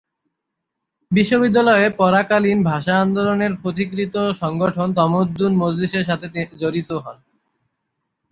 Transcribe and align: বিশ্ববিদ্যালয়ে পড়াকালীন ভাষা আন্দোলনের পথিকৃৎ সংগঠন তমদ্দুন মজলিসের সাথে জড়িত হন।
বিশ্ববিদ্যালয়ে 1.11 1.87
পড়াকালীন 1.97 2.59
ভাষা 2.63 2.93
আন্দোলনের 3.01 3.53
পথিকৃৎ 3.63 4.15
সংগঠন 4.39 4.87
তমদ্দুন 4.93 5.51
মজলিসের 5.55 6.05
সাথে 6.05 6.27
জড়িত 6.59 6.89
হন। 7.03 7.17